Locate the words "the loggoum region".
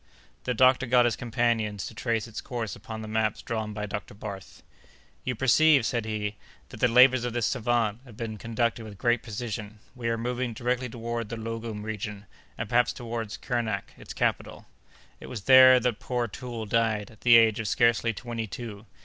11.29-12.25